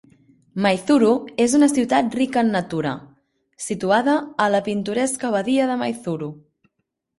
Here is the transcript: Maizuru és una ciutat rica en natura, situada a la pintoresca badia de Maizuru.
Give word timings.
Maizuru 0.65 1.11
és 1.45 1.53
una 1.57 1.69
ciutat 1.73 2.17
rica 2.21 2.43
en 2.47 2.49
natura, 2.55 2.95
situada 3.67 4.17
a 4.47 4.51
la 4.57 4.65
pintoresca 4.71 5.35
badia 5.39 5.71
de 5.75 5.79
Maizuru. 5.85 6.35